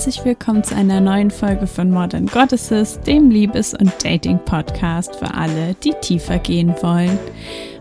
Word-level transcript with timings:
herzlich 0.00 0.24
willkommen 0.24 0.64
zu 0.64 0.74
einer 0.74 1.00
neuen 1.00 1.30
Folge 1.30 1.66
von 1.66 1.90
Modern 1.90 2.24
Goddesses, 2.24 2.98
dem 3.00 3.30
Liebes- 3.30 3.74
und 3.74 3.92
Dating-Podcast 4.02 5.14
für 5.14 5.34
alle, 5.34 5.74
die 5.84 5.92
tiefer 6.00 6.38
gehen 6.38 6.74
wollen. 6.80 7.18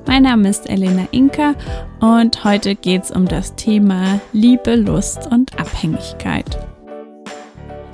Mein 0.06 0.24
Name 0.24 0.50
ist 0.50 0.70
Elena 0.70 1.08
Inka 1.12 1.56
und 2.02 2.44
heute 2.44 2.76
geht 2.76 3.06
es 3.06 3.12
um 3.12 3.26
das 3.26 3.56
Thema 3.56 4.20
Liebe, 4.34 4.76
Lust 4.76 5.32
und 5.32 5.58
Abhängigkeit. 5.60 6.46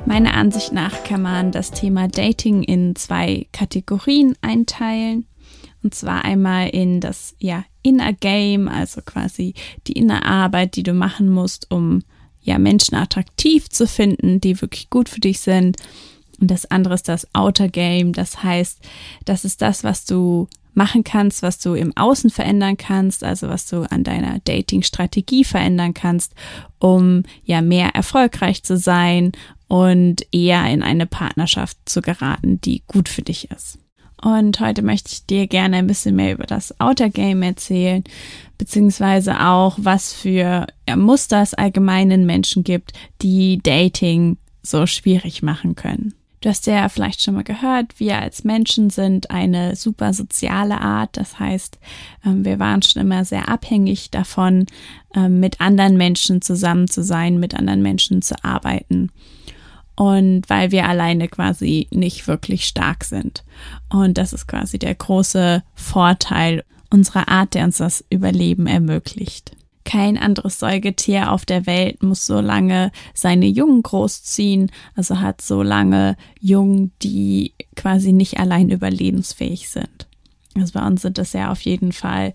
Meiner 0.06 0.36
Ansicht 0.36 0.72
nach 0.72 1.04
kann 1.04 1.24
man 1.24 1.52
das 1.52 1.72
Thema 1.72 2.08
Dating 2.08 2.62
in 2.62 2.96
zwei 2.96 3.48
Kategorien 3.52 4.36
einteilen. 4.42 5.26
Und 5.82 5.96
zwar 5.96 6.24
einmal 6.24 6.70
in 6.70 7.02
das 7.02 7.36
ja, 7.40 7.66
Inner 7.82 8.14
Game, 8.14 8.68
also 8.68 9.02
quasi 9.02 9.56
die 9.88 9.94
Innerarbeit, 9.94 10.76
die 10.76 10.84
du 10.84 10.94
machen 10.94 11.30
musst, 11.30 11.72
um 11.72 12.04
ja, 12.42 12.60
Menschen 12.60 12.96
attraktiv 12.96 13.70
zu 13.70 13.88
finden, 13.88 14.40
die 14.40 14.62
wirklich 14.62 14.92
gut 14.92 15.10
für 15.10 15.20
dich 15.20 15.40
sind. 15.40 15.78
Und 16.40 16.52
das 16.52 16.70
andere 16.70 16.94
ist 16.94 17.10
das 17.10 17.28
Outer 17.34 17.68
Game. 17.68 18.14
Das 18.14 18.44
heißt, 18.44 18.82
das 19.26 19.44
ist 19.44 19.62
das, 19.62 19.84
was 19.84 20.06
du 20.06 20.48
machen 20.76 21.04
kannst, 21.04 21.42
was 21.42 21.58
du 21.58 21.74
im 21.74 21.96
Außen 21.96 22.30
verändern 22.30 22.78
kannst, 22.78 23.24
also 23.24 23.48
was 23.48 23.66
du 23.66 23.90
an 23.90 24.04
deiner 24.04 24.40
Dating-Strategie 24.40 25.46
verändern 25.46 25.94
kannst, 25.94 26.34
um 26.80 27.24
ja 27.46 27.62
mehr 27.62 27.96
erfolgreich 27.96 28.64
zu 28.64 28.78
sein 28.78 29.32
und 29.68 30.26
eher 30.32 30.66
in 30.68 30.84
eine 30.84 31.06
Partnerschaft 31.06 31.78
zu 31.86 32.02
geraten, 32.02 32.62
die 32.62 32.84
gut 32.88 33.10
für 33.10 33.22
dich 33.22 33.50
ist. 33.52 33.80
Und 34.22 34.60
heute 34.60 34.82
möchte 34.82 35.12
ich 35.12 35.26
dir 35.26 35.46
gerne 35.48 35.78
ein 35.78 35.88
bisschen 35.88 36.16
mehr 36.16 36.34
über 36.34 36.46
das 36.46 36.80
Outer 36.80 37.10
Game 37.10 37.44
erzählen, 37.44 38.04
beziehungsweise 38.58 39.40
auch, 39.42 39.78
was 39.78 40.14
für 40.14 40.68
Muster 40.96 41.42
es 41.42 41.54
allgemeinen 41.54 42.26
Menschen 42.26 42.64
gibt, 42.64 42.94
die 43.22 43.60
Dating 43.62 44.38
so 44.64 44.88
schwierig 44.88 45.44
machen 45.44 45.76
können. 45.76 46.14
Du 46.42 46.50
hast 46.50 46.68
ja 46.68 46.90
vielleicht 46.90 47.22
schon 47.22 47.34
mal 47.34 47.44
gehört, 47.44 48.00
wir 48.00 48.20
als 48.20 48.44
Menschen 48.44 48.90
sind 48.90 49.32
eine 49.32 49.76
super 49.76 50.14
soziale 50.14 50.80
Art. 50.80 51.18
Das 51.18 51.40
heißt, 51.40 51.80
ähm, 52.24 52.46
wir 52.46 52.60
waren 52.60 52.84
schon 52.84 53.02
immer 53.02 53.26
sehr 53.26 53.50
abhängig 53.50 54.12
davon, 54.12 54.68
ähm, 55.16 55.40
mit 55.40 55.60
anderen 55.60 55.98
Menschen 55.98 56.42
zusammen 56.42 56.88
zu 56.88 57.04
sein, 57.04 57.40
mit 57.40 57.56
anderen 57.56 57.82
Menschen 57.82 58.22
zu 58.22 58.36
arbeiten 58.44 59.10
und 59.96 60.50
weil 60.50 60.72
wir 60.72 60.88
alleine 60.88 61.28
quasi 61.28 61.88
nicht 61.92 62.28
wirklich 62.28 62.66
stark 62.66 63.04
sind. 63.04 63.44
Und 63.90 64.18
das 64.18 64.34
ist 64.34 64.48
quasi 64.48 64.78
der 64.78 64.96
große 64.96 65.64
Vorteil 65.74 66.64
unserer 66.90 67.28
Art, 67.30 67.54
der 67.54 67.66
uns 67.66 67.78
das 67.78 68.04
Überleben 68.10 68.68
ermöglicht. 68.68 69.52
Kein 69.86 70.18
anderes 70.18 70.60
Säugetier 70.60 71.32
auf 71.32 71.46
der 71.46 71.68
Welt 71.68 72.02
muss 72.02 72.26
so 72.26 72.40
lange 72.40 72.92
seine 73.14 73.46
Jungen 73.46 73.84
großziehen, 73.84 74.72
also 74.96 75.20
hat 75.20 75.42
so 75.42 75.62
lange 75.62 76.18
Jungen, 76.40 76.92
die 77.04 77.54
quasi 77.76 78.12
nicht 78.12 78.40
allein 78.40 78.70
überlebensfähig 78.70 79.70
sind. 79.70 80.08
Also 80.56 80.80
bei 80.80 80.86
uns 80.88 81.02
sind 81.04 81.18
das 81.18 81.34
ja 81.34 81.52
auf 81.52 81.62
jeden 81.62 81.92
Fall, 81.92 82.34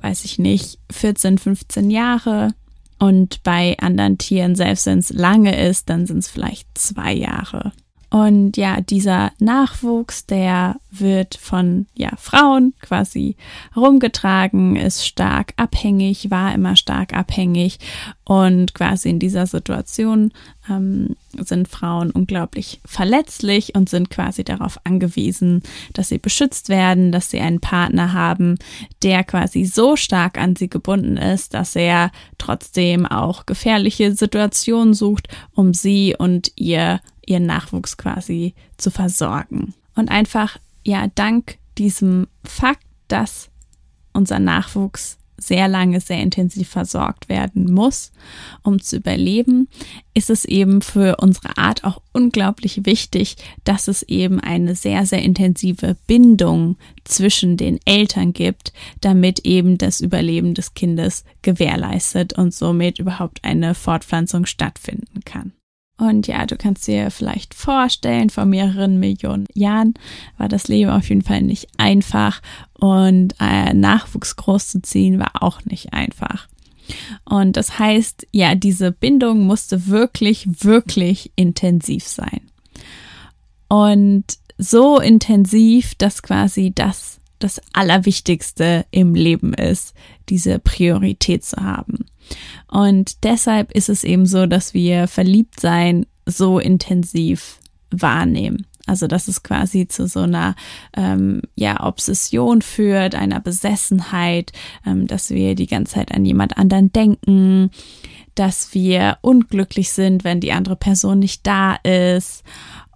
weiß 0.00 0.24
ich 0.24 0.38
nicht, 0.38 0.78
14, 0.90 1.38
15 1.38 1.90
Jahre, 1.90 2.54
und 2.98 3.42
bei 3.42 3.76
anderen 3.78 4.18
Tieren, 4.18 4.56
selbst 4.56 4.86
wenn 4.86 4.98
es 4.98 5.12
lange 5.12 5.68
ist, 5.68 5.88
dann 5.88 6.06
sind 6.06 6.18
es 6.18 6.28
vielleicht 6.28 6.66
zwei 6.76 7.12
Jahre. 7.12 7.72
Und 8.10 8.56
ja, 8.56 8.80
dieser 8.80 9.32
Nachwuchs, 9.38 10.24
der 10.24 10.76
wird 10.90 11.36
von 11.36 11.86
ja, 11.94 12.10
Frauen 12.16 12.72
quasi 12.80 13.36
herumgetragen, 13.74 14.76
ist 14.76 15.06
stark 15.06 15.52
abhängig, 15.56 16.30
war 16.30 16.54
immer 16.54 16.74
stark 16.74 17.12
abhängig. 17.12 17.78
Und 18.24 18.72
quasi 18.72 19.10
in 19.10 19.18
dieser 19.18 19.46
Situation 19.46 20.32
ähm, 20.70 21.16
sind 21.38 21.68
Frauen 21.68 22.10
unglaublich 22.10 22.80
verletzlich 22.86 23.74
und 23.74 23.90
sind 23.90 24.08
quasi 24.08 24.42
darauf 24.42 24.78
angewiesen, 24.84 25.62
dass 25.92 26.08
sie 26.08 26.18
beschützt 26.18 26.70
werden, 26.70 27.12
dass 27.12 27.30
sie 27.30 27.40
einen 27.40 27.60
Partner 27.60 28.14
haben, 28.14 28.58
der 29.02 29.22
quasi 29.22 29.66
so 29.66 29.96
stark 29.96 30.38
an 30.38 30.56
sie 30.56 30.70
gebunden 30.70 31.18
ist, 31.18 31.52
dass 31.52 31.76
er 31.76 32.10
trotzdem 32.38 33.04
auch 33.04 33.44
gefährliche 33.44 34.14
Situationen 34.14 34.94
sucht, 34.94 35.28
um 35.54 35.74
sie 35.74 36.16
und 36.18 36.52
ihr 36.56 37.00
ihren 37.28 37.46
Nachwuchs 37.46 37.96
quasi 37.96 38.54
zu 38.76 38.90
versorgen. 38.90 39.74
Und 39.94 40.10
einfach, 40.10 40.58
ja, 40.84 41.08
dank 41.14 41.58
diesem 41.76 42.28
Fakt, 42.44 42.86
dass 43.08 43.50
unser 44.12 44.38
Nachwuchs 44.38 45.18
sehr 45.38 45.68
lange, 45.68 46.00
sehr 46.00 46.20
intensiv 46.20 46.68
versorgt 46.68 47.28
werden 47.28 47.72
muss, 47.72 48.10
um 48.62 48.80
zu 48.80 48.96
überleben, 48.96 49.68
ist 50.12 50.30
es 50.30 50.44
eben 50.44 50.82
für 50.82 51.16
unsere 51.20 51.56
Art 51.56 51.84
auch 51.84 52.02
unglaublich 52.12 52.84
wichtig, 52.84 53.36
dass 53.64 53.86
es 53.86 54.02
eben 54.02 54.40
eine 54.40 54.74
sehr, 54.74 55.06
sehr 55.06 55.22
intensive 55.22 55.96
Bindung 56.08 56.76
zwischen 57.04 57.56
den 57.56 57.78
Eltern 57.84 58.32
gibt, 58.32 58.72
damit 59.00 59.40
eben 59.40 59.78
das 59.78 60.00
Überleben 60.00 60.54
des 60.54 60.74
Kindes 60.74 61.24
gewährleistet 61.42 62.32
und 62.32 62.52
somit 62.52 62.98
überhaupt 62.98 63.44
eine 63.44 63.74
Fortpflanzung 63.74 64.44
stattfinden 64.44 65.20
kann. 65.24 65.52
Und 65.98 66.28
ja, 66.28 66.46
du 66.46 66.56
kannst 66.56 66.86
dir 66.86 67.10
vielleicht 67.10 67.54
vorstellen, 67.54 68.30
vor 68.30 68.44
mehreren 68.44 69.00
Millionen 69.00 69.46
Jahren 69.52 69.94
war 70.36 70.48
das 70.48 70.68
Leben 70.68 70.90
auf 70.90 71.08
jeden 71.08 71.22
Fall 71.22 71.42
nicht 71.42 71.68
einfach 71.76 72.40
und 72.74 73.34
äh, 73.40 73.74
Nachwuchs 73.74 74.36
großzuziehen 74.36 75.18
war 75.18 75.42
auch 75.42 75.64
nicht 75.64 75.92
einfach. 75.92 76.46
Und 77.24 77.56
das 77.56 77.78
heißt, 77.80 78.28
ja, 78.30 78.54
diese 78.54 78.92
Bindung 78.92 79.44
musste 79.44 79.88
wirklich, 79.88 80.46
wirklich 80.64 81.32
intensiv 81.34 82.06
sein. 82.06 82.42
Und 83.68 84.24
so 84.56 85.00
intensiv, 85.00 85.94
dass 85.96 86.22
quasi 86.22 86.72
das 86.74 87.17
das 87.38 87.60
Allerwichtigste 87.72 88.86
im 88.90 89.14
Leben 89.14 89.54
ist, 89.54 89.94
diese 90.28 90.58
Priorität 90.58 91.44
zu 91.44 91.56
haben. 91.56 92.06
Und 92.70 93.24
deshalb 93.24 93.72
ist 93.72 93.88
es 93.88 94.04
eben 94.04 94.26
so, 94.26 94.46
dass 94.46 94.74
wir 94.74 95.08
Verliebtsein 95.08 96.06
so 96.26 96.58
intensiv 96.58 97.58
wahrnehmen. 97.90 98.66
Also 98.86 99.06
dass 99.06 99.28
es 99.28 99.42
quasi 99.42 99.86
zu 99.86 100.08
so 100.08 100.20
einer 100.20 100.54
ähm, 100.96 101.42
ja 101.54 101.84
Obsession 101.86 102.62
führt, 102.62 103.14
einer 103.14 103.40
Besessenheit, 103.40 104.52
ähm, 104.86 105.06
dass 105.06 105.30
wir 105.30 105.54
die 105.54 105.66
ganze 105.66 105.94
Zeit 105.94 106.12
an 106.12 106.24
jemand 106.24 106.56
anderen 106.56 106.90
denken, 106.90 107.70
dass 108.34 108.72
wir 108.72 109.18
unglücklich 109.20 109.90
sind, 109.90 110.24
wenn 110.24 110.40
die 110.40 110.52
andere 110.52 110.76
Person 110.76 111.18
nicht 111.18 111.46
da 111.46 111.74
ist 111.74 112.44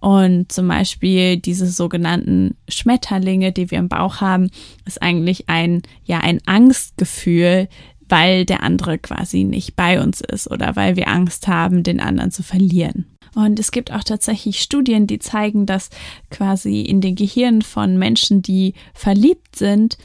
und 0.03 0.51
zum 0.51 0.67
Beispiel 0.67 1.37
diese 1.37 1.69
sogenannten 1.69 2.57
Schmetterlinge, 2.69 3.53
die 3.53 3.71
wir 3.71 3.79
im 3.79 3.89
Bauch 3.89 4.21
haben, 4.21 4.51
ist 4.85 5.01
eigentlich 5.01 5.49
ein, 5.49 5.83
ja, 6.05 6.19
ein 6.19 6.41
Angstgefühl, 6.45 7.69
weil 8.09 8.45
der 8.45 8.65
andere 8.65 8.99
quasi 8.99 9.45
nicht 9.45 9.77
bei 9.77 10.03
uns 10.03 10.21
ist 10.21 10.51
oder 10.51 10.75
weil 10.75 10.97
wir 10.97 11.07
Angst 11.07 11.47
haben, 11.47 11.85
den 11.85 12.01
anderen 12.01 12.33
zu 12.33 12.43
verlieren. 12.43 13.07
Und 13.37 13.61
es 13.61 13.71
gibt 13.71 13.93
auch 13.93 14.03
tatsächlich 14.03 14.61
Studien, 14.61 15.07
die 15.07 15.21
zeigen, 15.21 15.67
dass 15.67 15.89
quasi 16.31 16.81
in 16.81 17.01
den 17.01 17.15
Gehirnen 17.15 17.63
von 17.63 17.97
Menschen, 17.97 18.43
die 18.43 18.75
verliebt 18.95 19.55
sind, 19.55 19.99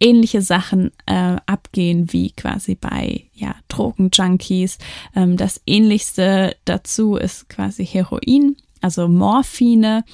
ähnliche 0.00 0.40
Sachen 0.40 0.92
äh, 1.04 1.36
abgehen 1.44 2.10
wie 2.10 2.30
quasi 2.30 2.74
bei 2.74 3.24
ja, 3.34 3.54
Drogenjunkies. 3.68 4.78
Ähm, 5.14 5.36
das 5.36 5.60
ähnlichste 5.66 6.56
dazu 6.64 7.16
ist 7.16 7.50
quasi 7.50 7.84
Heroin 7.84 8.56
also 8.82 9.08
Morphine, 9.08 10.04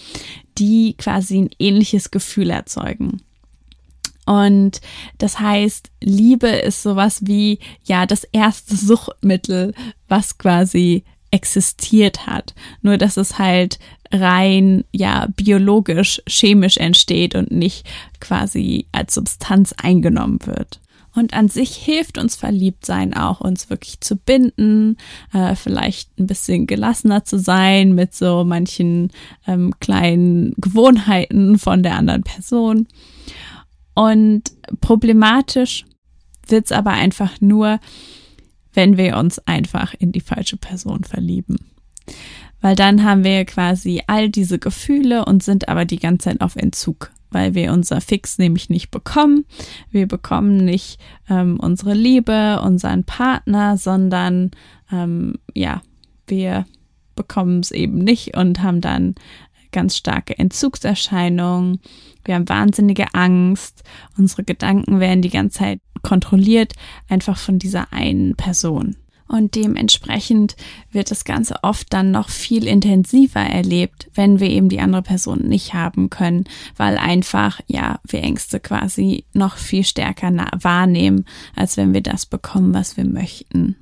die 0.59 0.95
quasi 0.97 1.39
ein 1.39 1.51
ähnliches 1.59 2.11
Gefühl 2.11 2.51
erzeugen. 2.51 3.23
Und 4.27 4.83
das 5.17 5.41
heißt, 5.41 5.91
Liebe 6.03 6.49
ist 6.49 6.83
sowas 6.83 7.21
wie, 7.27 7.61
ja, 7.85 8.05
das 8.05 8.25
erste 8.25 8.77
Suchtmittel, 8.77 9.75
was 10.07 10.37
quasi 10.37 11.05
existiert 11.31 12.27
hat. 12.27 12.55
Nur, 12.83 12.99
dass 12.99 13.17
es 13.17 13.39
halt 13.39 13.79
rein, 14.13 14.85
ja, 14.93 15.29
biologisch, 15.37 16.23
chemisch 16.29 16.77
entsteht 16.77 17.35
und 17.35 17.51
nicht 17.51 17.87
quasi 18.21 18.87
als 18.93 19.15
Substanz 19.15 19.75
eingenommen 19.75 20.41
wird. 20.45 20.81
Und 21.19 21.35
an 21.35 21.49
sich 21.49 21.75
hilft 21.75 22.17
uns 22.17 22.37
Verliebtsein 22.37 23.13
auch, 23.13 23.41
uns 23.41 23.71
wirklich 23.71 24.01
zu 24.01 24.15
binden, 24.17 24.97
äh, 25.33 25.57
vielleicht 25.57 26.19
ein 26.19 26.27
bisschen 26.27 26.67
gelassener 26.67 27.25
zu 27.25 27.39
sein 27.39 27.95
mit 27.95 28.15
so 28.15 28.45
manchen 28.45 29.11
ähm, 29.47 29.75
kleinen 29.81 30.55
Gewohnheiten 30.59 31.59
von 31.59 31.83
der 31.83 31.97
anderen 31.97 32.23
Person. 32.23 32.87
Und 33.95 34.45
problematisch 34.81 35.85
wird 36.47 36.67
es 36.67 36.73
aber 36.73 36.93
einfach 36.93 37.41
nur, 37.41 37.81
wenn 38.73 38.97
wir 38.97 39.17
uns 39.17 39.41
einfach 39.41 39.95
in 39.99 40.13
die 40.13 40.21
falsche 40.21 40.57
Person 40.57 41.03
verlieben. 41.03 41.57
weil 42.61 42.75
dann 42.75 43.05
haben 43.05 43.25
wir 43.25 43.45
quasi 43.45 44.03
all 44.07 44.31
diese 44.31 44.59
Gefühle 44.59 45.25
und 45.25 45.43
sind 45.43 45.69
aber 45.69 45.85
die 45.85 45.99
ganze 45.99 46.31
Zeit 46.31 46.41
auf 46.41 46.57
Entzug, 46.57 47.11
weil 47.31 47.55
wir 47.55 47.73
unser 47.73 48.01
Fix 48.01 48.39
nämlich 48.39 48.71
nicht 48.71 48.91
bekommen. 48.91 49.45
Wir 49.91 50.07
bekommen 50.07 50.57
nicht 50.57 51.01
ähm, 51.29 51.59
unsere 51.61 51.95
Liebe, 51.95 52.61
unseren 52.63 53.05
Partner, 53.05 53.77
sondern 53.77 54.51
ähm, 54.93 55.35
ja, 55.55 55.83
wir 56.27 56.67
bekommen 57.15 57.61
es 57.61 57.71
eben 57.71 57.99
nicht 57.99 58.37
und 58.37 58.63
haben 58.63 58.81
dann 58.81 59.15
ganz 59.73 59.97
starke 59.97 60.39
Entzugserscheinungen. 60.39 61.81
Wir 62.25 62.35
haben 62.35 62.49
wahnsinnige 62.49 63.15
Angst. 63.15 63.83
Unsere 64.17 64.45
Gedanken 64.45 65.01
werden 65.01 65.23
die 65.23 65.31
ganze 65.31 65.59
Zeit 65.59 65.81
kontrolliert, 66.03 66.75
einfach 67.09 67.39
von 67.39 67.59
dieser 67.59 67.93
einen 67.93 68.35
Person. 68.37 68.97
Und 69.29 69.55
dementsprechend 69.55 70.57
wird 70.91 71.11
das 71.11 71.25
Ganze 71.25 71.63
oft 71.63 71.93
dann 71.93 72.11
noch 72.11 72.31
viel 72.31 72.67
intensiver 72.67 73.41
erlebt, 73.41 74.09
wenn 74.15 74.41
wir 74.41 74.49
eben 74.49 74.71
die 74.71 74.81
andere 74.81 75.03
Person 75.03 75.41
nicht 75.41 75.75
haben 75.75 76.09
können, 76.09 76.45
weil 76.77 76.97
einfach, 76.97 77.61
ja, 77.67 78.01
wir 78.07 78.23
Ängste 78.23 78.59
quasi 78.59 79.27
noch 79.35 79.57
viel 79.57 79.85
stärker 79.85 80.31
wahrnehmen, 80.61 81.27
als 81.55 81.77
wenn 81.77 81.93
wir 81.93 82.01
das 82.01 82.25
bekommen, 82.25 82.73
was 82.73 82.97
wir 82.97 83.05
möchten. 83.05 83.77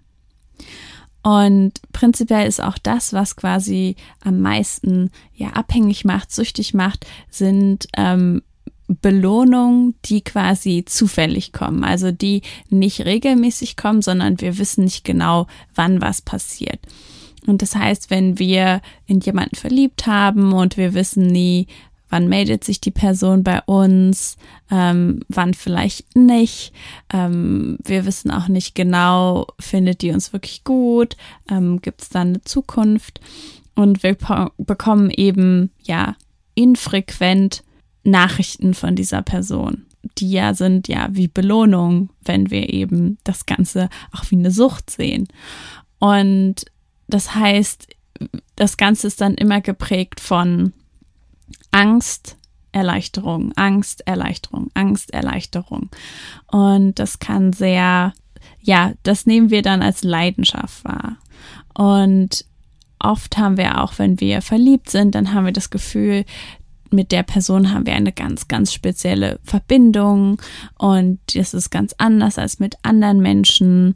Und 1.22 1.80
prinzipiell 1.92 2.46
ist 2.46 2.62
auch 2.62 2.78
das, 2.78 3.12
was 3.12 3.34
quasi 3.34 3.96
am 4.22 4.40
meisten 4.40 5.10
ja 5.34 5.48
abhängig 5.50 6.04
macht, 6.04 6.30
süchtig 6.30 6.72
macht, 6.72 7.04
sind 7.30 7.88
ähm, 7.96 8.42
Belohnungen, 8.88 9.94
die 10.04 10.22
quasi 10.22 10.84
zufällig 10.86 11.52
kommen, 11.52 11.84
also 11.84 12.12
die 12.12 12.42
nicht 12.68 13.04
regelmäßig 13.04 13.76
kommen, 13.76 14.02
sondern 14.02 14.40
wir 14.40 14.58
wissen 14.58 14.84
nicht 14.84 15.04
genau, 15.04 15.46
wann 15.74 16.00
was 16.00 16.22
passiert. 16.22 16.80
Und 17.46 17.62
das 17.62 17.74
heißt, 17.76 18.10
wenn 18.10 18.38
wir 18.38 18.80
in 19.06 19.20
jemanden 19.20 19.56
verliebt 19.56 20.06
haben 20.06 20.52
und 20.52 20.76
wir 20.76 20.94
wissen 20.94 21.26
nie, 21.26 21.66
wann 22.08 22.28
meldet 22.28 22.64
sich 22.64 22.80
die 22.80 22.90
Person 22.90 23.42
bei 23.42 23.60
uns, 23.62 24.36
ähm, 24.70 25.20
wann 25.28 25.54
vielleicht 25.54 26.14
nicht. 26.16 26.72
Ähm, 27.12 27.78
wir 27.82 28.06
wissen 28.06 28.30
auch 28.30 28.48
nicht 28.48 28.74
genau, 28.74 29.46
findet 29.58 30.02
die 30.02 30.12
uns 30.12 30.32
wirklich 30.32 30.64
gut, 30.64 31.16
ähm, 31.50 31.80
gibt 31.80 32.02
es 32.02 32.08
dann 32.08 32.28
eine 32.28 32.42
Zukunft. 32.42 33.20
Und 33.74 34.02
wir 34.02 34.16
bekommen 34.56 35.10
eben, 35.10 35.70
ja, 35.82 36.16
infrequent 36.54 37.62
Nachrichten 38.06 38.74
von 38.74 38.94
dieser 38.94 39.22
Person, 39.22 39.86
die 40.18 40.30
ja 40.30 40.54
sind, 40.54 40.88
ja, 40.88 41.08
wie 41.10 41.28
Belohnung, 41.28 42.10
wenn 42.22 42.50
wir 42.50 42.72
eben 42.72 43.18
das 43.24 43.46
Ganze 43.46 43.88
auch 44.12 44.30
wie 44.30 44.36
eine 44.36 44.50
Sucht 44.50 44.90
sehen. 44.90 45.28
Und 45.98 46.64
das 47.08 47.34
heißt, 47.34 47.88
das 48.54 48.76
Ganze 48.76 49.08
ist 49.08 49.20
dann 49.20 49.34
immer 49.34 49.60
geprägt 49.60 50.20
von 50.20 50.72
Angst, 51.70 52.36
Erleichterung, 52.72 53.52
Angst, 53.56 54.06
Erleichterung, 54.06 54.70
Angst, 54.74 55.12
Erleichterung. 55.12 55.90
Und 56.46 56.98
das 56.98 57.18
kann 57.18 57.52
sehr, 57.52 58.12
ja, 58.60 58.92
das 59.02 59.26
nehmen 59.26 59.50
wir 59.50 59.62
dann 59.62 59.82
als 59.82 60.04
Leidenschaft 60.04 60.84
wahr. 60.84 61.16
Und 61.74 62.44
oft 62.98 63.36
haben 63.38 63.56
wir 63.56 63.82
auch, 63.82 63.98
wenn 63.98 64.20
wir 64.20 64.42
verliebt 64.42 64.90
sind, 64.90 65.14
dann 65.14 65.32
haben 65.32 65.46
wir 65.46 65.52
das 65.52 65.70
Gefühl, 65.70 66.24
mit 66.90 67.12
der 67.12 67.22
Person 67.22 67.72
haben 67.72 67.86
wir 67.86 67.94
eine 67.94 68.12
ganz, 68.12 68.48
ganz 68.48 68.72
spezielle 68.72 69.40
Verbindung 69.44 70.40
und 70.78 71.18
das 71.34 71.54
ist 71.54 71.70
ganz 71.70 71.94
anders 71.98 72.38
als 72.38 72.58
mit 72.58 72.76
anderen 72.82 73.20
Menschen. 73.20 73.94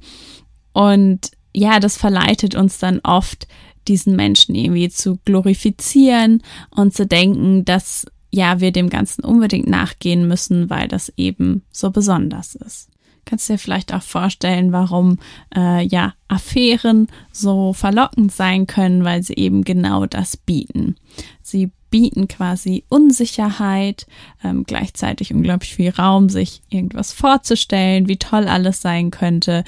Und 0.72 1.30
ja, 1.54 1.80
das 1.80 1.96
verleitet 1.96 2.54
uns 2.54 2.78
dann 2.78 3.00
oft, 3.00 3.46
diesen 3.88 4.14
Menschen 4.14 4.54
irgendwie 4.54 4.88
zu 4.88 5.18
glorifizieren 5.24 6.42
und 6.70 6.94
zu 6.94 7.06
denken, 7.06 7.64
dass 7.64 8.06
ja, 8.30 8.60
wir 8.60 8.70
dem 8.72 8.90
Ganzen 8.90 9.24
unbedingt 9.24 9.68
nachgehen 9.68 10.28
müssen, 10.28 10.70
weil 10.70 10.86
das 10.86 11.12
eben 11.16 11.62
so 11.72 11.90
besonders 11.90 12.54
ist. 12.54 12.88
Kannst 13.24 13.48
dir 13.48 13.58
vielleicht 13.58 13.92
auch 13.94 14.02
vorstellen, 14.02 14.72
warum 14.72 15.18
äh, 15.54 15.86
ja 15.86 16.14
Affären 16.28 17.08
so 17.32 17.72
verlockend 17.72 18.32
sein 18.32 18.66
können, 18.66 19.04
weil 19.04 19.22
sie 19.22 19.34
eben 19.34 19.62
genau 19.62 20.06
das 20.06 20.36
bieten. 20.36 20.96
Sie 21.42 21.70
bieten 21.90 22.28
quasi 22.28 22.84
Unsicherheit, 22.88 24.06
ähm, 24.42 24.64
gleichzeitig 24.64 25.34
unglaublich 25.34 25.74
viel 25.74 25.90
Raum, 25.90 26.28
sich 26.28 26.62
irgendwas 26.70 27.12
vorzustellen, 27.12 28.08
wie 28.08 28.16
toll 28.16 28.48
alles 28.48 28.80
sein 28.80 29.10
könnte. 29.10 29.64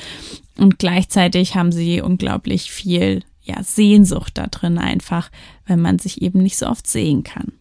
Und 0.57 0.79
gleichzeitig 0.79 1.57
haben 1.57 1.73
sie 1.73 2.01
unglaublich 2.01 2.71
viel 2.71 3.23
ja, 3.43 3.63
Sehnsucht 3.63 4.39
da 4.39 4.47
drin 4.47 4.79
einfach, 4.79 5.31
wenn 5.67 5.81
man 5.81 5.99
sich 5.99 6.23
eben 6.23 6.43
nicht 6.43 6.57
so 6.57 6.67
oft 6.67 6.87
sehen 6.87 7.25
kann. 7.25 7.53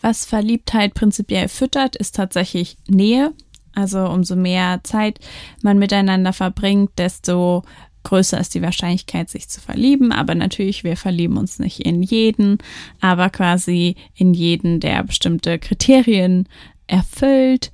Was 0.00 0.24
Verliebtheit 0.24 0.94
prinzipiell 0.94 1.48
füttert, 1.48 1.94
ist 1.96 2.14
tatsächlich 2.14 2.78
Nähe. 2.88 3.34
Also 3.74 4.04
umso 4.06 4.36
mehr 4.36 4.80
Zeit 4.82 5.20
man 5.62 5.78
miteinander 5.78 6.32
verbringt, 6.32 6.90
desto 6.98 7.62
größer 8.02 8.40
ist 8.40 8.54
die 8.54 8.62
Wahrscheinlichkeit, 8.62 9.28
sich 9.28 9.48
zu 9.48 9.60
verlieben. 9.60 10.12
Aber 10.12 10.34
natürlich, 10.34 10.84
wir 10.84 10.96
verlieben 10.96 11.36
uns 11.36 11.58
nicht 11.58 11.80
in 11.80 12.02
jeden, 12.02 12.58
aber 13.00 13.30
quasi 13.30 13.96
in 14.14 14.34
jeden, 14.34 14.80
der 14.80 15.04
bestimmte 15.04 15.58
Kriterien 15.58 16.48
erfüllt 16.86 17.70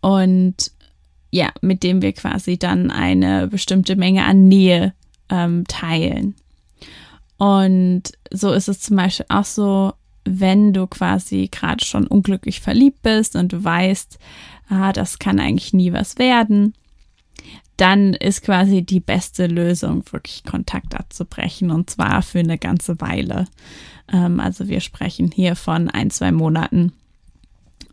und 0.00 0.72
ja, 1.30 1.50
mit 1.62 1.82
dem 1.82 2.02
wir 2.02 2.12
quasi 2.12 2.58
dann 2.58 2.90
eine 2.90 3.48
bestimmte 3.48 3.96
Menge 3.96 4.24
an 4.24 4.48
Nähe 4.48 4.92
ähm, 5.30 5.64
teilen. 5.66 6.34
Und 7.38 8.12
so 8.30 8.52
ist 8.52 8.68
es 8.68 8.80
zum 8.80 8.96
Beispiel 8.96 9.26
auch 9.28 9.44
so, 9.44 9.94
wenn 10.24 10.72
du 10.72 10.86
quasi 10.86 11.48
gerade 11.50 11.84
schon 11.84 12.06
unglücklich 12.06 12.60
verliebt 12.60 13.02
bist 13.02 13.34
und 13.34 13.52
du 13.52 13.64
weißt, 13.64 14.18
ah, 14.68 14.92
das 14.92 15.18
kann 15.18 15.40
eigentlich 15.40 15.72
nie 15.72 15.92
was 15.92 16.18
werden, 16.18 16.74
dann 17.76 18.14
ist 18.14 18.42
quasi 18.42 18.82
die 18.82 19.00
beste 19.00 19.46
Lösung, 19.46 20.04
wirklich 20.10 20.44
Kontakt 20.44 20.94
abzubrechen 20.94 21.70
und 21.70 21.90
zwar 21.90 22.22
für 22.22 22.38
eine 22.38 22.58
ganze 22.58 23.00
Weile. 23.00 23.46
Ähm, 24.12 24.40
also 24.40 24.68
wir 24.68 24.80
sprechen 24.80 25.30
hier 25.34 25.56
von 25.56 25.88
ein, 25.88 26.10
zwei 26.10 26.32
Monaten, 26.32 26.92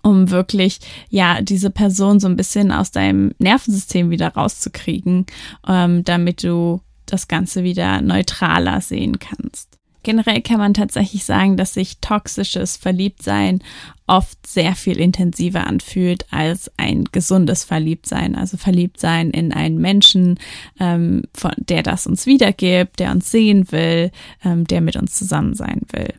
um 0.02 0.30
wirklich, 0.30 0.80
ja, 1.10 1.42
diese 1.42 1.70
Person 1.70 2.20
so 2.20 2.28
ein 2.28 2.36
bisschen 2.36 2.72
aus 2.72 2.92
deinem 2.92 3.34
Nervensystem 3.40 4.10
wieder 4.10 4.30
rauszukriegen, 4.30 5.26
ähm, 5.68 6.04
damit 6.04 6.44
du 6.44 6.82
das 7.06 7.28
Ganze 7.28 7.64
wieder 7.64 8.02
neutraler 8.02 8.82
sehen 8.82 9.20
kannst. 9.20 9.69
Generell 10.04 10.42
kann 10.42 10.60
man 10.60 10.74
tatsächlich 10.74 11.26
sagen, 11.26 11.58
dass 11.58 11.74
sich 11.74 12.00
toxisches 12.00 12.78
Verliebtsein 12.78 13.60
oft 14.08 14.48
sehr 14.48 14.76
viel 14.76 14.98
intensiver 14.98 15.68
anfühlt 15.68 16.26
als 16.32 16.72
ein 16.78 17.04
gesundes 17.12 17.64
Verliebtsein. 17.64 18.36
Also 18.36 18.58
Verliebtsein 18.58 19.30
in 19.32 19.54
einen 19.54 19.78
Menschen, 19.78 20.40
ähm, 20.80 21.24
von, 21.34 21.52
der 21.58 21.84
das 21.84 22.08
uns 22.08 22.26
wiedergibt, 22.26 23.00
der 23.00 23.12
uns 23.12 23.30
sehen 23.30 23.72
will, 23.72 24.12
ähm, 24.44 24.66
der 24.66 24.82
mit 24.82 24.96
uns 24.96 25.16
zusammen 25.16 25.54
sein 25.54 25.82
will. 25.92 26.14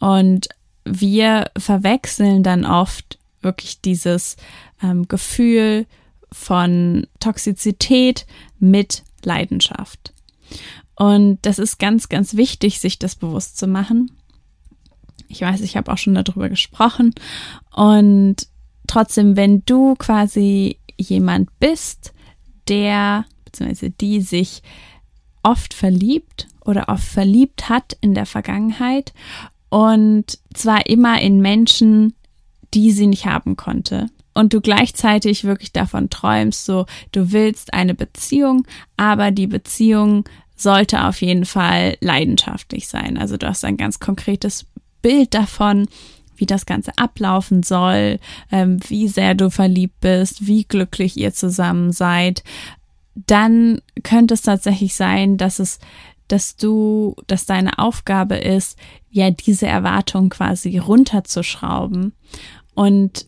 Und 0.00 0.48
wir 0.84 1.50
verwechseln 1.56 2.42
dann 2.42 2.64
oft 2.64 3.18
wirklich 3.40 3.80
dieses 3.80 4.36
ähm, 4.82 5.06
Gefühl 5.06 5.86
von 6.32 7.06
Toxizität 7.20 8.26
mit 8.58 9.02
Leidenschaft. 9.22 10.12
Und 10.96 11.38
das 11.42 11.58
ist 11.58 11.78
ganz, 11.78 12.08
ganz 12.08 12.36
wichtig, 12.36 12.80
sich 12.80 12.98
das 12.98 13.16
bewusst 13.16 13.58
zu 13.58 13.66
machen. 13.66 14.12
Ich 15.28 15.40
weiß, 15.40 15.62
ich 15.62 15.76
habe 15.76 15.90
auch 15.90 15.98
schon 15.98 16.14
darüber 16.14 16.48
gesprochen. 16.48 17.14
Und 17.74 18.48
trotzdem, 18.86 19.36
wenn 19.36 19.64
du 19.64 19.94
quasi 19.94 20.78
jemand 20.98 21.48
bist, 21.58 22.12
der 22.68 23.24
bzw. 23.44 23.90
die 24.00 24.20
sich 24.20 24.62
oft 25.42 25.74
verliebt 25.74 26.48
oder 26.64 26.88
oft 26.88 27.04
verliebt 27.04 27.68
hat 27.68 27.96
in 28.00 28.14
der 28.14 28.26
Vergangenheit 28.26 29.12
und 29.68 30.38
zwar 30.54 30.86
immer 30.86 31.20
in 31.20 31.40
Menschen, 31.40 32.14
die 32.74 32.92
sie 32.92 33.06
nicht 33.06 33.26
haben 33.26 33.56
konnte 33.56 34.06
und 34.34 34.52
du 34.52 34.60
gleichzeitig 34.60 35.44
wirklich 35.44 35.72
davon 35.72 36.10
träumst, 36.10 36.64
so 36.64 36.86
du 37.10 37.32
willst 37.32 37.74
eine 37.74 37.94
Beziehung, 37.94 38.66
aber 38.96 39.30
die 39.30 39.46
Beziehung 39.46 40.24
sollte 40.56 41.04
auf 41.04 41.20
jeden 41.22 41.44
Fall 41.44 41.96
leidenschaftlich 42.00 42.88
sein. 42.88 43.18
Also 43.18 43.36
du 43.36 43.48
hast 43.48 43.64
ein 43.64 43.76
ganz 43.76 43.98
konkretes 43.98 44.66
Bild 45.00 45.34
davon, 45.34 45.88
wie 46.36 46.46
das 46.46 46.66
Ganze 46.66 46.92
ablaufen 46.96 47.62
soll, 47.62 48.18
ähm, 48.50 48.78
wie 48.88 49.08
sehr 49.08 49.34
du 49.34 49.50
verliebt 49.50 50.00
bist, 50.00 50.46
wie 50.46 50.64
glücklich 50.64 51.16
ihr 51.16 51.32
zusammen 51.32 51.92
seid, 51.92 52.42
dann 53.14 53.80
könnte 54.02 54.34
es 54.34 54.42
tatsächlich 54.42 54.94
sein, 54.94 55.36
dass 55.36 55.58
es, 55.58 55.78
dass 56.28 56.56
du, 56.56 57.14
dass 57.26 57.46
deine 57.46 57.78
Aufgabe 57.78 58.36
ist, 58.36 58.78
ja, 59.10 59.30
diese 59.30 59.66
Erwartung 59.66 60.30
quasi 60.30 60.78
runterzuschrauben 60.78 62.14
und 62.74 63.26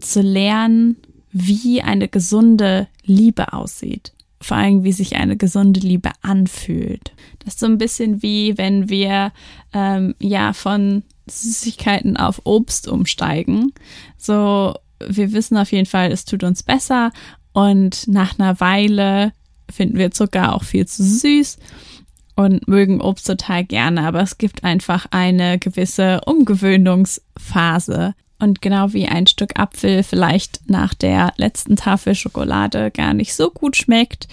zu 0.00 0.20
lernen, 0.20 0.96
wie 1.30 1.80
eine 1.80 2.08
gesunde 2.08 2.88
Liebe 3.04 3.52
aussieht. 3.52 4.12
Vor 4.42 4.56
allem, 4.56 4.84
wie 4.84 4.92
sich 4.92 5.16
eine 5.16 5.36
gesunde 5.36 5.80
Liebe 5.80 6.10
anfühlt. 6.20 7.12
Das 7.38 7.54
ist 7.54 7.60
so 7.60 7.66
ein 7.66 7.78
bisschen 7.78 8.22
wie, 8.22 8.58
wenn 8.58 8.88
wir 8.88 9.32
ähm, 9.72 10.14
ja 10.20 10.52
von 10.52 11.02
Süßigkeiten 11.26 12.16
auf 12.16 12.42
Obst 12.44 12.88
umsteigen. 12.88 13.72
So, 14.18 14.74
wir 15.06 15.32
wissen 15.32 15.56
auf 15.56 15.72
jeden 15.72 15.86
Fall, 15.86 16.12
es 16.12 16.24
tut 16.24 16.44
uns 16.44 16.62
besser 16.62 17.12
und 17.52 18.08
nach 18.08 18.38
einer 18.38 18.60
Weile 18.60 19.32
finden 19.70 19.98
wir 19.98 20.10
Zucker 20.10 20.54
auch 20.54 20.64
viel 20.64 20.86
zu 20.86 21.02
süß 21.02 21.58
und 22.34 22.66
mögen 22.66 23.00
Obst 23.00 23.26
total 23.26 23.64
gerne, 23.64 24.02
aber 24.02 24.22
es 24.22 24.38
gibt 24.38 24.64
einfach 24.64 25.06
eine 25.10 25.58
gewisse 25.58 26.20
Umgewöhnungsphase. 26.26 28.14
Und 28.42 28.60
genau 28.60 28.92
wie 28.92 29.06
ein 29.06 29.28
Stück 29.28 29.56
Apfel 29.56 30.02
vielleicht 30.02 30.68
nach 30.68 30.94
der 30.94 31.32
letzten 31.36 31.76
Tafel 31.76 32.16
Schokolade 32.16 32.90
gar 32.90 33.14
nicht 33.14 33.34
so 33.34 33.50
gut 33.50 33.76
schmeckt, 33.76 34.26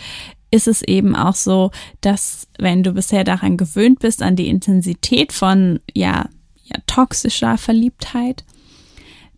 ist 0.49 0.67
es 0.67 0.81
eben 0.81 1.15
auch 1.15 1.35
so, 1.35 1.69
dass 2.01 2.47
wenn 2.57 2.81
du 2.81 2.93
bisher 2.93 3.23
daran 3.23 3.55
gewöhnt 3.55 3.99
bist, 3.99 4.23
an 4.23 4.35
die 4.35 4.47
Intensität 4.47 5.31
von 5.31 5.79
ja, 5.93 6.27
ja 6.63 6.77
toxischer 6.87 7.59
Verliebtheit, 7.59 8.45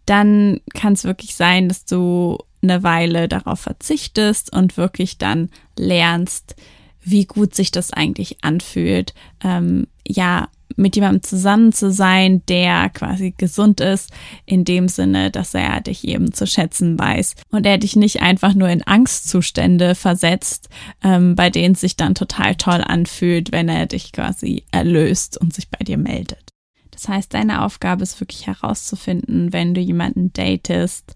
dann 0.05 0.61
kann 0.73 0.93
es 0.93 1.03
wirklich 1.03 1.35
sein, 1.35 1.67
dass 1.67 1.83
du 1.83 2.37
eine 2.63 2.81
Weile 2.81 3.27
darauf 3.27 3.59
verzichtest 3.59 4.53
und 4.53 4.77
wirklich 4.77 5.17
dann 5.17 5.49
lernst, 5.77 6.55
wie 7.01 7.25
gut 7.25 7.55
sich 7.55 7.71
das 7.71 7.91
eigentlich 7.91 8.41
anfühlt, 8.41 9.13
ähm, 9.43 9.87
ja, 10.07 10.47
mit 10.81 10.95
jemandem 10.95 11.23
zusammen 11.23 11.71
zu 11.71 11.91
sein, 11.91 12.41
der 12.47 12.89
quasi 12.89 13.33
gesund 13.37 13.79
ist, 13.79 14.11
in 14.45 14.65
dem 14.65 14.87
Sinne, 14.87 15.31
dass 15.31 15.53
er 15.53 15.81
dich 15.81 16.07
eben 16.07 16.33
zu 16.33 16.45
schätzen 16.45 16.99
weiß 16.99 17.35
und 17.51 17.65
er 17.65 17.77
dich 17.77 17.95
nicht 17.95 18.21
einfach 18.21 18.53
nur 18.53 18.69
in 18.69 18.85
Angstzustände 18.85 19.95
versetzt, 19.95 20.69
ähm, 21.03 21.35
bei 21.35 21.49
denen 21.49 21.75
es 21.75 21.81
sich 21.81 21.95
dann 21.95 22.15
total 22.15 22.55
toll 22.55 22.83
anfühlt, 22.85 23.51
wenn 23.51 23.69
er 23.69 23.85
dich 23.85 24.11
quasi 24.11 24.63
erlöst 24.71 25.37
und 25.39 25.53
sich 25.53 25.69
bei 25.69 25.83
dir 25.83 25.97
meldet. 25.97 26.51
Das 26.91 27.07
heißt, 27.07 27.33
deine 27.33 27.63
Aufgabe 27.63 28.03
ist 28.03 28.19
wirklich 28.19 28.47
herauszufinden, 28.47 29.53
wenn 29.53 29.73
du 29.73 29.81
jemanden 29.81 30.33
datest, 30.33 31.15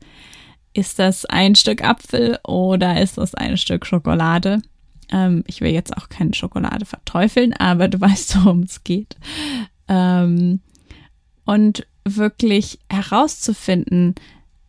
ist 0.74 1.00
das 1.00 1.26
ein 1.26 1.56
Stück 1.56 1.84
Apfel 1.84 2.40
oder 2.44 3.02
ist 3.02 3.18
das 3.18 3.34
ein 3.36 3.58
Stück 3.58 3.86
Schokolade? 3.86 4.62
Ähm, 5.12 5.44
ich 5.48 5.62
will 5.62 5.72
jetzt 5.72 5.96
auch 5.96 6.10
keine 6.10 6.34
Schokolade 6.34 6.86
verteufeln, 6.86 7.54
aber 7.54 7.88
du 7.88 8.00
weißt, 8.02 8.44
worum 8.44 8.62
es 8.64 8.84
geht. 8.84 9.16
Ähm, 9.88 10.62
und 11.46 11.86
wirklich 12.04 12.80
herauszufinden, 12.90 14.16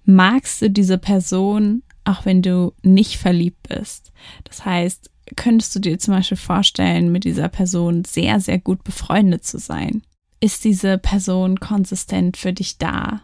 magst 0.05 0.63
du 0.63 0.71
diese 0.71 0.99
Person, 0.99 1.83
auch 2.05 2.25
wenn 2.25 2.43
du 2.43 2.73
nicht 2.83 3.17
verliebt 3.19 3.69
bist? 3.69 4.13
Das 4.45 4.65
heißt, 4.65 5.11
könntest 5.35 5.75
du 5.75 5.81
dir 5.81 5.99
zum 5.99 6.15
Beispiel 6.15 6.37
vorstellen, 6.37 7.11
mit 7.11 7.25
dieser 7.25 7.49
Person 7.49 8.05
sehr, 8.05 8.41
sehr 8.41 8.59
gut 8.59 8.85
befreundet 8.85 9.45
zu 9.45 9.59
sein? 9.59 10.03
Ist 10.41 10.65
diese 10.65 10.99
Person 10.99 11.59
konsistent 11.59 12.37
für 12.37 12.53
dich 12.53 12.79
da? 12.79 13.23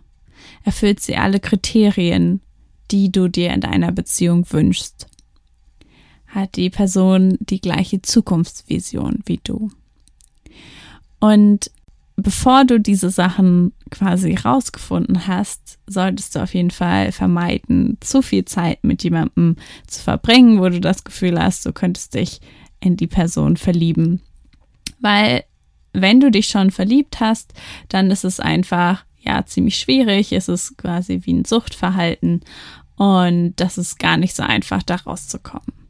Erfüllt 0.64 1.00
sie 1.00 1.16
alle 1.16 1.40
Kriterien, 1.40 2.40
die 2.90 3.12
du 3.12 3.28
dir 3.28 3.52
in 3.52 3.60
deiner 3.60 3.92
Beziehung 3.92 4.50
wünschst? 4.50 5.06
Hat 6.34 6.56
die 6.56 6.70
Person 6.70 7.36
die 7.40 7.60
gleiche 7.60 8.00
Zukunftsvision 8.02 9.20
wie 9.26 9.40
du. 9.44 9.70
Und 11.20 11.70
bevor 12.16 12.64
du 12.64 12.80
diese 12.80 13.10
Sachen 13.10 13.72
quasi 13.90 14.34
rausgefunden 14.34 15.26
hast, 15.26 15.78
solltest 15.86 16.34
du 16.34 16.42
auf 16.42 16.54
jeden 16.54 16.70
Fall 16.70 17.12
vermeiden, 17.12 17.98
zu 18.00 18.22
viel 18.22 18.44
Zeit 18.44 18.82
mit 18.82 19.04
jemandem 19.04 19.56
zu 19.86 20.02
verbringen, 20.02 20.60
wo 20.60 20.68
du 20.68 20.80
das 20.80 21.04
Gefühl 21.04 21.38
hast, 21.38 21.66
du 21.66 21.72
könntest 21.72 22.14
dich 22.14 22.40
in 22.80 22.96
die 22.96 23.06
Person 23.06 23.56
verlieben. 23.56 24.20
Weil 25.00 25.44
wenn 25.92 26.20
du 26.20 26.30
dich 26.30 26.48
schon 26.48 26.70
verliebt 26.70 27.20
hast, 27.20 27.52
dann 27.88 28.10
ist 28.10 28.24
es 28.24 28.40
einfach 28.40 29.04
ja 29.20 29.44
ziemlich 29.44 29.78
schwierig, 29.78 30.32
es 30.32 30.48
ist 30.48 30.78
quasi 30.78 31.20
wie 31.24 31.34
ein 31.34 31.44
Suchtverhalten 31.44 32.40
und 32.96 33.54
das 33.56 33.78
ist 33.78 33.98
gar 33.98 34.16
nicht 34.16 34.34
so 34.34 34.42
einfach, 34.42 34.82
da 34.82 34.96
rauszukommen. 34.96 35.81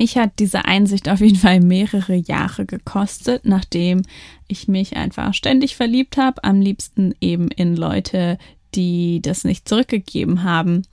Mich 0.00 0.16
hat 0.16 0.38
diese 0.38 0.64
Einsicht 0.64 1.10
auf 1.10 1.20
jeden 1.20 1.36
Fall 1.36 1.60
mehrere 1.60 2.14
Jahre 2.14 2.64
gekostet, 2.64 3.44
nachdem 3.44 4.00
ich 4.48 4.66
mich 4.66 4.96
einfach 4.96 5.34
ständig 5.34 5.76
verliebt 5.76 6.16
habe, 6.16 6.42
am 6.42 6.62
liebsten 6.62 7.14
eben 7.20 7.48
in 7.48 7.76
Leute, 7.76 8.38
die 8.74 9.20
das 9.20 9.44
nicht 9.44 9.68
zurückgegeben 9.68 10.42
haben. 10.42 10.84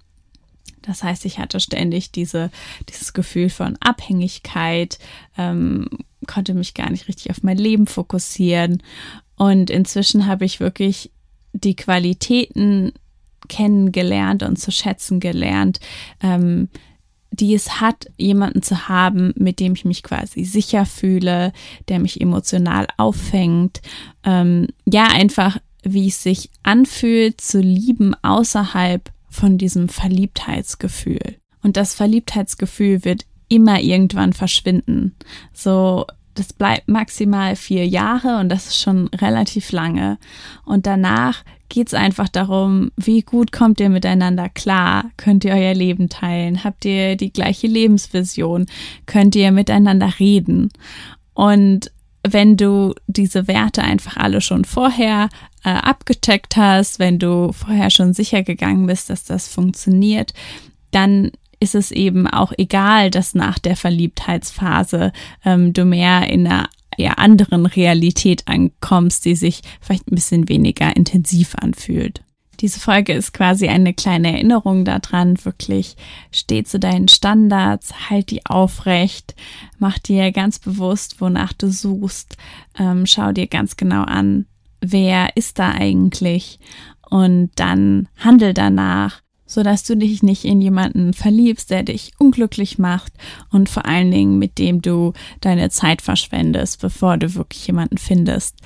Das 0.82 1.04
heißt, 1.04 1.24
ich 1.24 1.40
hatte 1.40 1.62
ständig 1.62 2.12
diese, 2.12 2.52
dieses 2.90 3.14
Gefühl 3.14 3.50
von 3.50 3.78
Abhängigkeit, 3.80 5.00
ähm, 5.38 5.88
konnte 6.28 6.54
mich 6.54 6.74
gar 6.74 6.90
nicht 6.90 7.08
richtig 7.08 7.32
auf 7.32 7.44
mein 7.44 7.58
Leben 7.58 7.88
fokussieren. 7.88 8.84
Und 9.38 9.70
inzwischen 9.70 10.26
habe 10.26 10.44
ich 10.44 10.60
wirklich 10.60 11.12
die 11.54 11.78
Qualitäten 11.78 12.92
kennengelernt 13.48 14.44
und 14.44 14.60
zu 14.60 14.70
schätzen 14.70 15.22
gelernt, 15.22 15.80
ähm, 16.22 16.68
die 17.32 17.54
es 17.54 17.82
hat, 17.82 18.08
jemanden 18.18 18.62
zu 18.62 18.88
haben, 18.88 19.34
mit 19.36 19.60
dem 19.60 19.74
ich 19.74 19.86
mich 19.86 20.04
quasi 20.04 20.44
sicher 20.44 20.86
fühle, 20.86 21.54
der 21.88 22.00
mich 22.00 22.22
emotional 22.22 22.88
auffängt. 22.98 23.82
Ähm, 24.24 24.68
ja, 24.86 25.08
einfach, 25.08 25.58
wie 25.84 26.08
es 26.08 26.24
sich 26.24 26.50
anfühlt, 26.64 27.42
zu 27.42 27.60
lieben 27.60 28.16
außerhalb 28.24 29.12
von 29.30 29.58
diesem 29.58 29.90
Verliebtheitsgefühl. 29.90 31.36
Und 31.62 31.78
das 31.78 31.96
Verliebtheitsgefühl 31.96 33.04
wird 33.04 33.26
immer 33.50 33.80
irgendwann 33.80 34.34
verschwinden. 34.34 35.16
So, 35.54 36.06
das 36.34 36.54
bleibt 36.54 36.88
maximal 36.88 37.56
vier 37.56 37.88
Jahre 37.88 38.40
und 38.40 38.50
das 38.50 38.68
ist 38.68 38.80
schon 38.80 39.08
relativ 39.08 39.72
lange. 39.72 40.18
Und 40.66 40.86
danach 40.86 41.44
geht 41.70 41.88
es 41.88 41.94
einfach 41.94 42.30
darum, 42.30 42.92
wie 42.96 43.22
gut 43.22 43.52
kommt 43.52 43.80
ihr 43.80 43.90
miteinander 43.90 44.50
klar? 44.50 45.12
Könnt 45.18 45.44
ihr 45.44 45.54
euer 45.54 45.74
Leben 45.74 46.10
teilen? 46.10 46.64
Habt 46.64 46.86
ihr 46.86 47.16
die 47.16 47.32
gleiche 47.32 47.68
Lebensvision? 47.68 48.66
Könnt 49.06 49.36
ihr 49.36 49.52
miteinander 49.52 50.14
reden? 50.20 50.72
Und 51.34 51.92
wenn 52.24 52.58
du 52.58 52.94
diese 53.08 53.48
Werte 53.48 53.84
einfach 53.84 54.18
alle 54.18 54.42
schon 54.42 54.66
vorher 54.66 55.30
äh, 55.64 55.70
abgecheckt 55.70 56.58
hast, 56.58 57.00
wenn 57.00 57.20
du 57.20 57.52
vorher 57.52 57.90
schon 57.90 58.14
sicher 58.14 58.44
gegangen 58.44 58.88
bist, 58.88 59.10
dass 59.10 59.24
das 59.24 59.48
funktioniert, 59.48 60.34
dann 60.92 61.32
ist 61.60 61.76
es 61.76 61.92
eben 61.92 62.28
auch 62.28 62.54
egal, 62.58 63.10
dass 63.10 63.34
nach 63.34 63.60
der 63.60 63.76
Verliebtheitsphase 63.76 65.12
ähm, 65.44 65.74
du 65.74 65.86
mehr 65.86 66.30
in 66.30 66.46
einer 66.46 66.70
eher 66.98 67.20
anderen 67.20 67.66
Realität 67.66 68.44
ankommst, 68.48 69.26
die 69.26 69.36
sich 69.36 69.62
vielleicht 69.82 70.12
ein 70.12 70.16
bisschen 70.16 70.50
weniger 70.50 70.96
intensiv 70.96 71.56
anfühlt. 71.56 72.22
Diese 72.60 72.80
Folge 72.80 73.14
ist 73.14 73.34
quasi 73.34 73.68
eine 73.68 73.94
kleine 73.94 74.34
Erinnerung 74.34 74.84
daran, 74.84 75.44
wirklich 75.46 75.96
steh 76.32 76.64
zu 76.64 76.80
deinen 76.80 77.08
Standards, 77.08 78.10
halt 78.10 78.32
die 78.32 78.46
aufrecht, 78.48 79.36
mach 79.78 80.00
dir 80.00 80.32
ganz 80.32 80.58
bewusst, 80.58 81.22
wonach 81.22 81.54
du 81.54 81.72
suchst, 81.72 82.36
ähm, 82.80 83.06
schau 83.06 83.32
dir 83.32 83.46
ganz 83.46 83.78
genau 83.78 84.02
an, 84.02 84.48
wer 84.82 85.38
ist 85.38 85.60
da 85.60 85.72
eigentlich 85.72 86.60
und 87.10 87.52
dann 87.56 88.10
handel 88.18 88.56
danach 88.56 89.22
so 89.48 89.64
dass 89.64 89.84
du 89.84 89.98
dich 89.98 90.22
nicht 90.22 90.46
in 90.46 90.62
jemanden 90.62 91.14
verliebst, 91.14 91.72
der 91.72 91.84
dich 91.84 92.12
unglücklich 92.20 92.78
macht 92.78 93.14
und 93.52 93.70
vor 93.70 93.86
allen 93.86 94.12
Dingen 94.12 94.38
mit 94.38 94.60
dem 94.60 94.82
du 94.82 95.14
deine 95.42 95.70
Zeit 95.70 96.02
verschwendest, 96.02 96.82
bevor 96.82 97.18
du 97.18 97.34
wirklich 97.34 97.66
jemanden 97.66 97.98
findest, 97.98 98.58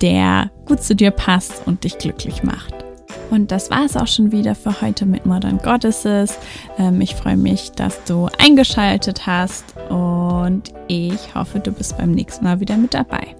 der 0.00 0.50
gut 0.66 0.82
zu 0.82 0.96
dir 0.96 1.10
passt 1.10 1.62
und 1.66 1.84
dich 1.84 1.98
glücklich 1.98 2.42
macht. 2.42 2.74
Und 3.30 3.52
das 3.52 3.70
war 3.70 3.84
es 3.84 3.96
auch 3.96 4.06
schon 4.06 4.32
wieder 4.32 4.54
für 4.54 4.80
heute 4.80 5.06
mit 5.06 5.24
Modern 5.24 5.58
Goddesses. 5.58 6.36
Ähm, 6.78 7.00
ich 7.00 7.14
freue 7.14 7.36
mich, 7.36 7.70
dass 7.72 8.02
du 8.04 8.28
eingeschaltet 8.38 9.26
hast 9.26 9.64
und 9.88 10.72
ich 10.88 11.34
hoffe, 11.34 11.60
du 11.60 11.70
bist 11.70 11.96
beim 11.96 12.12
nächsten 12.12 12.44
Mal 12.44 12.60
wieder 12.60 12.76
mit 12.76 12.94
dabei. 12.94 13.36